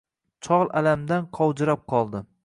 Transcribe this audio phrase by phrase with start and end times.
[0.45, 2.23] Chol alamdan qovjirab qoldi.